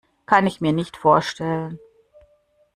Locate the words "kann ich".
0.25-0.61